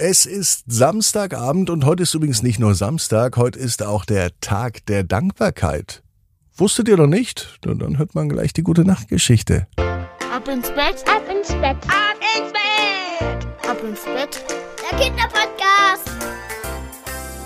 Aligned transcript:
Es 0.00 0.26
ist 0.26 0.62
Samstagabend 0.68 1.70
und 1.70 1.84
heute 1.84 2.04
ist 2.04 2.14
übrigens 2.14 2.44
nicht 2.44 2.60
nur 2.60 2.76
Samstag, 2.76 3.36
heute 3.36 3.58
ist 3.58 3.82
auch 3.82 4.04
der 4.04 4.30
Tag 4.40 4.86
der 4.86 5.02
Dankbarkeit. 5.02 6.04
Wusstet 6.56 6.86
ihr 6.86 6.96
noch 6.96 7.08
nicht? 7.08 7.58
Dann 7.62 7.98
hört 7.98 8.14
man 8.14 8.28
gleich 8.28 8.52
die 8.52 8.62
gute 8.62 8.84
Nachtgeschichte. 8.84 9.66
Ab 9.76 10.46
ins 10.46 10.68
Bett, 10.68 11.04
ab 11.04 11.24
ins 11.28 11.48
Bett, 11.48 11.76
ab 11.88 12.16
ins 12.36 12.52
Bett, 12.52 13.68
ab 13.68 13.82
ins 13.82 14.04
Bett. 14.04 14.44
Der 14.88 14.98
Kinderpodcast. 15.00 15.47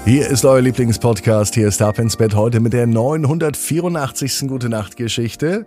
Hier 0.05 0.27
ist 0.27 0.45
euer 0.45 0.61
Lieblingspodcast. 0.61 1.55
Hier 1.55 1.69
ist 1.69 1.80
Ab 1.80 2.00
ins 2.00 2.16
Bett 2.16 2.34
heute 2.34 2.59
mit 2.59 2.73
der 2.73 2.89
984. 2.89 4.48
Gute 4.48 4.69
Nacht 4.69 4.96
Geschichte. 4.96 5.64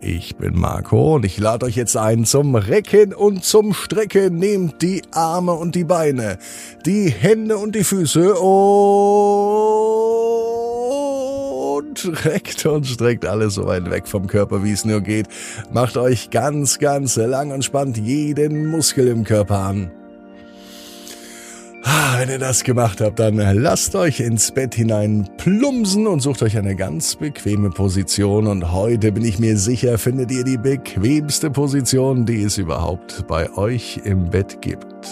Ich 0.00 0.34
bin 0.34 0.58
Marco 0.58 1.14
und 1.14 1.24
ich 1.24 1.38
lade 1.38 1.66
euch 1.66 1.76
jetzt 1.76 1.96
ein 1.96 2.24
zum 2.24 2.56
Recken 2.56 3.14
und 3.14 3.44
zum 3.44 3.74
Strecken. 3.74 4.38
Nehmt 4.38 4.82
die 4.82 5.02
Arme 5.12 5.52
und 5.52 5.76
die 5.76 5.84
Beine, 5.84 6.38
die 6.84 7.08
Hände 7.10 7.58
und 7.58 7.76
die 7.76 7.84
Füße 7.84 8.34
und 8.34 8.74
reckt 12.24 12.66
und 12.66 12.88
streckt 12.88 13.24
alles 13.24 13.54
so 13.54 13.66
weit 13.66 13.88
weg 13.88 14.08
vom 14.08 14.26
Körper, 14.26 14.64
wie 14.64 14.72
es 14.72 14.84
nur 14.84 15.00
geht. 15.00 15.28
Macht 15.72 15.96
euch 15.96 16.30
ganz, 16.30 16.80
ganz 16.80 17.14
lang 17.14 17.52
und 17.52 17.64
spannt 17.64 17.96
jeden 17.96 18.66
Muskel 18.66 19.06
im 19.06 19.22
Körper 19.22 19.60
an. 19.60 19.92
Ah, 21.88 22.16
wenn 22.18 22.28
ihr 22.28 22.40
das 22.40 22.64
gemacht 22.64 23.00
habt, 23.00 23.20
dann 23.20 23.36
lasst 23.36 23.94
euch 23.94 24.18
ins 24.18 24.50
Bett 24.50 24.74
hinein 24.74 25.28
plumsen 25.36 26.08
und 26.08 26.18
sucht 26.18 26.42
euch 26.42 26.58
eine 26.58 26.74
ganz 26.74 27.14
bequeme 27.14 27.70
Position. 27.70 28.48
Und 28.48 28.72
heute 28.72 29.12
bin 29.12 29.24
ich 29.24 29.38
mir 29.38 29.56
sicher, 29.56 29.96
findet 29.96 30.32
ihr 30.32 30.42
die 30.42 30.58
bequemste 30.58 31.48
Position, 31.48 32.26
die 32.26 32.42
es 32.42 32.58
überhaupt 32.58 33.28
bei 33.28 33.52
euch 33.56 34.00
im 34.02 34.30
Bett 34.30 34.60
gibt. 34.62 35.06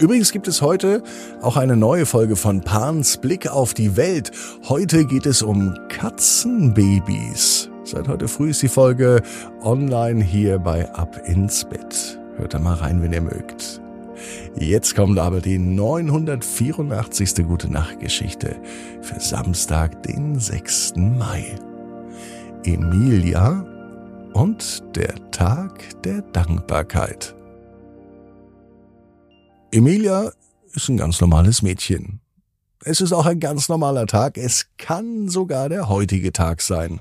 Übrigens 0.00 0.32
gibt 0.32 0.48
es 0.48 0.62
heute 0.62 1.04
auch 1.42 1.56
eine 1.56 1.76
neue 1.76 2.06
Folge 2.06 2.34
von 2.34 2.62
Pans 2.62 3.18
Blick 3.18 3.46
auf 3.46 3.72
die 3.72 3.96
Welt. 3.96 4.32
Heute 4.68 5.04
geht 5.04 5.26
es 5.26 5.42
um 5.42 5.76
Katzenbabys. 5.88 7.70
Seit 7.84 8.08
heute 8.08 8.26
früh 8.26 8.50
ist 8.50 8.62
die 8.62 8.68
Folge 8.68 9.22
online 9.62 10.24
hier 10.24 10.58
bei 10.58 10.90
Ab 10.92 11.20
ins 11.24 11.64
Bett. 11.64 12.18
Hört 12.36 12.52
da 12.52 12.58
mal 12.58 12.74
rein, 12.74 13.00
wenn 13.00 13.12
ihr 13.12 13.22
mögt. 13.22 13.81
Jetzt 14.58 14.94
kommt 14.94 15.18
aber 15.18 15.40
die 15.40 15.58
984. 15.58 17.46
Gute 17.46 17.70
Nacht 17.70 18.00
Geschichte 18.00 18.56
für 19.02 19.20
Samstag, 19.20 20.02
den 20.02 20.38
6. 20.38 20.94
Mai. 20.96 21.56
Emilia 22.64 23.66
und 24.34 24.82
der 24.94 25.30
Tag 25.30 26.02
der 26.02 26.22
Dankbarkeit. 26.22 27.34
Emilia 29.72 30.32
ist 30.74 30.88
ein 30.88 30.96
ganz 30.96 31.20
normales 31.20 31.62
Mädchen. 31.62 32.20
Es 32.84 33.00
ist 33.00 33.12
auch 33.12 33.26
ein 33.26 33.40
ganz 33.40 33.68
normaler 33.68 34.06
Tag. 34.06 34.36
Es 34.36 34.66
kann 34.76 35.28
sogar 35.28 35.68
der 35.68 35.88
heutige 35.88 36.32
Tag 36.32 36.60
sein. 36.62 37.00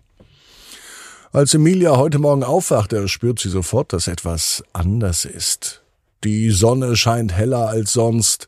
Als 1.33 1.53
Emilia 1.53 1.97
heute 1.97 2.19
Morgen 2.19 2.43
aufwachte, 2.43 3.07
spürt 3.07 3.39
sie 3.39 3.49
sofort, 3.49 3.93
dass 3.93 4.07
etwas 4.07 4.63
anders 4.73 5.25
ist. 5.25 5.80
Die 6.23 6.52
Sonne 6.52 6.95
scheint 6.95 7.33
heller 7.33 7.67
als 7.69 7.94
sonst 7.94 8.47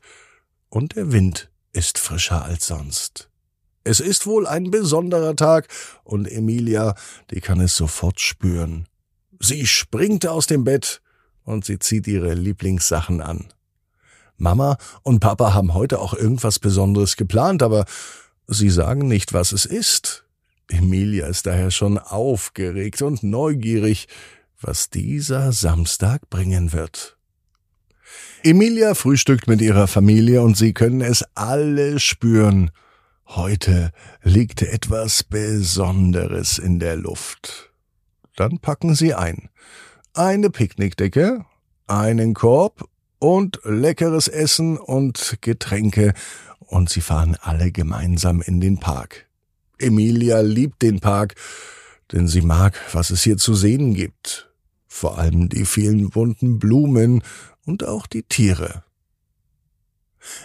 und 0.70 0.96
der 0.96 1.12
Wind 1.12 1.50
ist 1.72 1.98
frischer 1.98 2.46
als 2.46 2.68
sonst. 2.68 3.30
Es 3.84 4.00
ist 4.00 4.28
wohl 4.28 4.46
ein 4.46 4.70
besonderer 4.70 5.36
Tag 5.36 5.68
und 6.04 6.32
Emilia, 6.32 6.94
die 7.32 7.42
kann 7.42 7.60
es 7.60 7.76
sofort 7.76 8.22
spüren. 8.22 8.88
Sie 9.40 9.66
springt 9.66 10.28
aus 10.28 10.46
dem 10.46 10.64
Bett 10.64 11.02
und 11.46 11.66
sie 11.66 11.80
zieht 11.80 12.06
ihre 12.06 12.36
Lieblingssachen 12.36 13.22
an. 13.22 13.52
Mama 14.38 14.78
und 15.02 15.20
Papa 15.20 15.56
haben 15.56 15.74
heute 15.74 16.00
auch 16.00 16.14
irgendwas 16.14 16.60
Besonderes 16.60 17.18
geplant, 17.18 17.64
aber 17.64 17.86
sie 18.48 18.70
sagen 18.70 19.08
nicht, 19.08 19.34
was 19.34 19.52
es 19.52 19.66
ist. 19.66 20.26
Emilia 20.70 21.26
ist 21.26 21.48
daher 21.48 21.72
schon 21.72 21.98
aufgeregt 21.98 23.02
und 23.02 23.24
neugierig, 23.24 24.08
was 24.62 24.92
dieser 24.92 25.52
Samstag 25.52 26.30
bringen 26.30 26.72
wird. 26.72 27.18
Emilia 28.46 28.94
frühstückt 28.94 29.48
mit 29.48 29.62
ihrer 29.62 29.88
Familie 29.88 30.42
und 30.42 30.58
sie 30.58 30.74
können 30.74 31.00
es 31.00 31.24
alle 31.34 31.98
spüren. 31.98 32.72
Heute 33.26 33.94
liegt 34.22 34.62
etwas 34.62 35.24
Besonderes 35.24 36.58
in 36.58 36.78
der 36.78 36.98
Luft. 36.98 37.72
Dann 38.36 38.60
packen 38.60 38.96
sie 38.96 39.14
ein. 39.14 39.48
Eine 40.14 40.50
Picknickdecke, 40.50 41.46
einen 41.88 42.34
Korb 42.34 42.84
und 43.18 43.62
leckeres 43.64 44.28
Essen 44.28 44.78
und 44.78 45.38
Getränke 45.40 46.14
und 46.60 46.90
sie 46.90 47.00
fahren 47.00 47.38
alle 47.40 47.72
gemeinsam 47.72 48.42
in 48.42 48.60
den 48.60 48.78
Park. 48.78 49.26
Emilia 49.80 50.42
liebt 50.42 50.82
den 50.82 51.00
Park, 51.00 51.36
denn 52.12 52.28
sie 52.28 52.42
mag, 52.42 52.78
was 52.92 53.10
es 53.10 53.24
hier 53.24 53.38
zu 53.38 53.54
sehen 53.54 53.94
gibt. 53.94 54.53
Vor 54.96 55.18
allem 55.18 55.50
die 55.50 55.66
vielen 55.66 56.12
bunten 56.12 56.60
Blumen 56.60 57.24
und 57.66 57.84
auch 57.84 58.06
die 58.06 58.22
Tiere. 58.22 58.84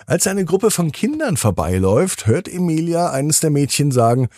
Als 0.07 0.27
eine 0.27 0.47
Gruppe 0.47 0.71
von 0.71 0.91
Kindern 0.91 1.37
vorbeiläuft, 1.37 2.27
hört 2.27 2.49
Emilia 2.49 3.11
eines 3.11 3.41
der 3.41 3.51
Mädchen 3.51 3.93
sagen, 3.93 4.29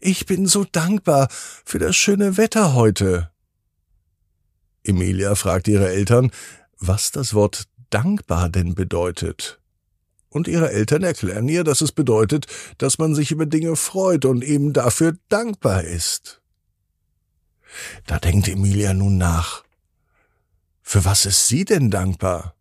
ich 0.00 0.24
bin 0.24 0.46
so 0.46 0.64
dankbar 0.64 1.28
für 1.30 1.78
das 1.78 1.94
schöne 1.96 2.38
Wetter 2.38 2.72
heute. 2.72 3.30
Emilia 4.84 5.34
fragt 5.34 5.68
ihre 5.68 5.90
Eltern, 5.90 6.30
was 6.78 7.10
das 7.10 7.34
Wort 7.34 7.64
dankbar 7.90 8.48
denn 8.48 8.74
bedeutet. 8.74 9.60
Und 10.30 10.48
ihre 10.48 10.72
Eltern 10.72 11.02
erklären 11.02 11.46
ihr, 11.46 11.62
dass 11.62 11.82
es 11.82 11.92
bedeutet, 11.92 12.46
dass 12.78 12.96
man 12.96 13.14
sich 13.14 13.32
über 13.32 13.44
Dinge 13.44 13.76
freut 13.76 14.24
und 14.24 14.42
eben 14.42 14.72
dafür 14.72 15.18
dankbar 15.28 15.84
ist. 15.84 16.40
Da 18.06 18.18
denkt 18.18 18.48
Emilia 18.48 18.94
nun 18.94 19.18
nach. 19.18 19.64
Für 20.82 21.04
was 21.04 21.26
ist 21.26 21.48
sie 21.48 21.64
denn 21.64 21.90
dankbar? 21.90 22.54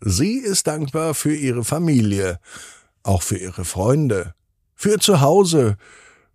Sie 0.00 0.38
ist 0.38 0.66
dankbar 0.66 1.14
für 1.14 1.34
ihre 1.34 1.64
Familie, 1.64 2.38
auch 3.02 3.22
für 3.22 3.36
ihre 3.36 3.64
Freunde, 3.64 4.34
für 4.74 4.90
ihr 4.90 4.98
Zuhause 4.98 5.76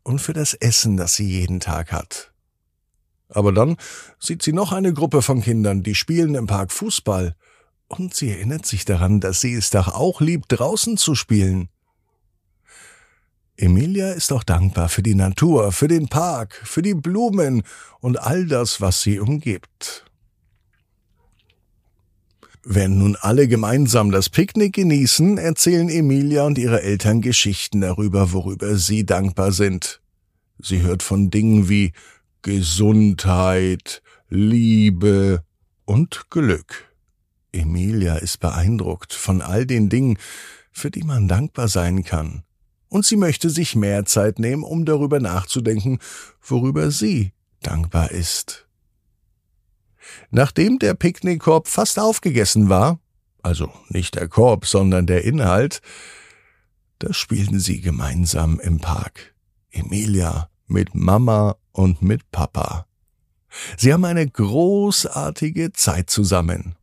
und 0.03 0.19
für 0.19 0.34
das 0.34 0.53
Essen, 0.53 0.97
das 0.97 1.16
sie 1.16 1.28
jeden 1.28 1.59
Tag 1.59 1.91
hat. 1.91 2.31
Aber 3.29 3.51
dann 3.51 3.78
sieht 4.19 4.44
sie 4.44 4.53
noch 4.53 4.72
eine 4.72 4.94
Gruppe 4.94 5.22
von 5.22 5.41
Kindern, 5.41 5.84
die 5.84 5.95
spielen 5.95 6.35
im 6.35 6.47
Park 6.47 6.72
Fußball, 6.72 7.35
und 7.88 8.16
sie 8.16 8.31
erinnert 8.31 8.66
sich 8.66 8.85
daran, 8.85 9.19
dass 9.19 9.41
sie 9.41 9.53
es 9.53 9.69
doch 9.69 9.88
auch 9.88 10.22
liebt, 10.22 10.45
draußen 10.50 10.97
zu 10.97 11.13
spielen. 11.13 11.69
Emilia 13.57 14.11
ist 14.11 14.33
auch 14.33 14.43
dankbar 14.43 14.89
für 14.89 15.01
die 15.01 15.16
Natur, 15.16 15.71
für 15.71 15.88
den 15.88 16.07
Park, 16.07 16.61
für 16.66 16.81
die 16.81 16.93
Blumen 16.93 17.63
und 18.01 18.21
all 18.21 18.45
das, 18.47 18.81
was 18.81 19.01
sie 19.01 19.19
umgibt. 19.19 20.05
Während 22.67 22.97
nun 22.97 23.15
alle 23.15 23.47
gemeinsam 23.47 24.11
das 24.11 24.29
Picknick 24.29 24.73
genießen, 24.73 25.38
erzählen 25.38 25.88
Emilia 25.88 26.45
und 26.45 26.57
ihre 26.57 26.81
Eltern 26.81 27.21
Geschichten 27.21 27.81
darüber, 27.81 28.33
worüber 28.33 28.75
sie 28.75 29.05
dankbar 29.05 29.51
sind. 29.51 30.01
Sie 30.57 30.81
hört 30.81 31.03
von 31.03 31.29
Dingen 31.29 31.69
wie 31.69 31.94
Gesundheit, 32.41 34.01
Liebe 34.29 35.44
und 35.85 36.31
Glück. 36.31 36.91
Emilia 37.51 38.15
ist 38.15 38.39
beeindruckt 38.39 39.13
von 39.13 39.41
all 39.41 39.65
den 39.65 39.89
Dingen, 39.89 40.17
für 40.71 40.89
die 40.89 41.03
man 41.03 41.27
dankbar 41.27 41.67
sein 41.67 42.03
kann. 42.03 42.44
Und 42.95 43.06
sie 43.06 43.17
möchte 43.17 43.50
sich 43.50 43.75
mehr 43.75 44.06
Zeit 44.06 44.39
nehmen, 44.39 44.63
um 44.63 44.85
darüber 44.85 45.19
nachzudenken, 45.19 46.00
worüber 46.41 46.91
sie 46.91 47.33
dankbar 47.61 48.11
ist. 48.11 48.69
Nachdem 50.31 50.79
der 50.79 50.94
Picknickkorb 50.94 51.67
fast 51.67 52.00
aufgegessen 52.00 52.69
war, 52.69 53.01
also 53.44 53.69
nicht 53.89 54.16
der 54.16 54.29
Korb, 54.29 54.66
sondern 54.66 55.07
der 55.07 55.25
Inhalt, 55.25 55.81
da 57.00 57.12
spielten 57.12 57.59
sie 57.59 57.81
gemeinsam 57.81 58.62
im 58.62 58.80
Park. 58.80 59.36
Emilia 59.71 60.50
mit 60.65 60.95
Mama 60.95 61.57
und 61.74 62.01
mit 62.01 62.31
Papa. 62.31 62.88
Sie 63.75 63.92
haben 63.92 64.06
eine 64.06 64.25
großartige 64.25 65.74
Zeit 65.74 66.09
zusammen. 66.09 66.77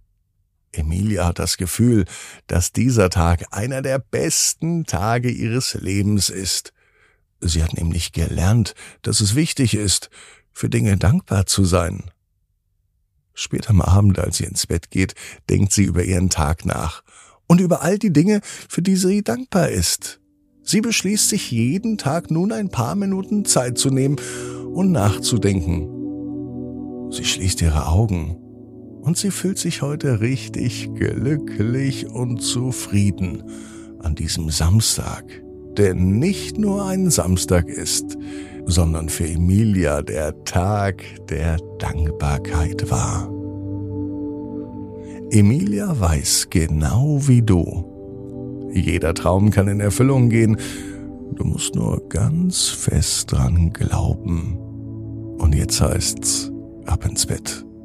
Emilia 0.72 1.26
hat 1.26 1.38
das 1.38 1.56
Gefühl, 1.56 2.04
dass 2.46 2.72
dieser 2.72 3.10
Tag 3.10 3.44
einer 3.50 3.82
der 3.82 3.98
besten 3.98 4.84
Tage 4.84 5.30
ihres 5.30 5.74
Lebens 5.74 6.30
ist. 6.30 6.72
Sie 7.40 7.62
hat 7.62 7.74
nämlich 7.74 8.12
gelernt, 8.12 8.74
dass 9.02 9.20
es 9.20 9.34
wichtig 9.34 9.74
ist, 9.74 10.10
für 10.52 10.68
Dinge 10.68 10.96
dankbar 10.96 11.46
zu 11.46 11.64
sein. 11.64 12.10
Spät 13.34 13.68
am 13.70 13.80
Abend, 13.80 14.18
als 14.18 14.38
sie 14.38 14.44
ins 14.44 14.66
Bett 14.66 14.90
geht, 14.90 15.14
denkt 15.48 15.72
sie 15.72 15.84
über 15.84 16.04
ihren 16.04 16.30
Tag 16.30 16.64
nach 16.64 17.02
und 17.46 17.60
über 17.60 17.82
all 17.82 17.98
die 17.98 18.12
Dinge, 18.12 18.40
für 18.68 18.82
die 18.82 18.96
sie 18.96 19.22
dankbar 19.22 19.70
ist. 19.70 20.20
Sie 20.62 20.80
beschließt 20.80 21.28
sich 21.28 21.50
jeden 21.50 21.98
Tag 21.98 22.30
nun 22.30 22.52
ein 22.52 22.68
paar 22.68 22.94
Minuten 22.94 23.44
Zeit 23.44 23.78
zu 23.78 23.90
nehmen 23.90 24.16
und 24.72 24.92
nachzudenken. 24.92 25.88
Sie 27.10 27.24
schließt 27.24 27.60
ihre 27.62 27.88
Augen 27.88 28.41
Und 29.02 29.18
sie 29.18 29.32
fühlt 29.32 29.58
sich 29.58 29.82
heute 29.82 30.20
richtig 30.20 30.88
glücklich 30.94 32.06
und 32.06 32.40
zufrieden 32.40 33.42
an 33.98 34.14
diesem 34.14 34.48
Samstag, 34.48 35.24
der 35.76 35.94
nicht 35.94 36.56
nur 36.56 36.84
ein 36.86 37.10
Samstag 37.10 37.68
ist, 37.68 38.16
sondern 38.64 39.08
für 39.08 39.26
Emilia 39.26 40.02
der 40.02 40.44
Tag 40.44 41.02
der 41.28 41.56
Dankbarkeit 41.78 42.90
war. 42.90 43.28
Emilia 45.32 45.98
weiß 45.98 46.48
genau 46.50 47.26
wie 47.26 47.42
du. 47.42 48.70
Jeder 48.72 49.14
Traum 49.14 49.50
kann 49.50 49.66
in 49.66 49.80
Erfüllung 49.80 50.28
gehen. 50.28 50.56
Du 51.34 51.44
musst 51.44 51.74
nur 51.74 52.08
ganz 52.08 52.68
fest 52.68 53.32
dran 53.32 53.72
glauben. 53.72 54.58
Und 55.38 55.54
jetzt 55.56 55.80
heißt's, 55.80 56.52
ab 56.86 57.04
ins 57.04 57.26
Bett, 57.26 57.64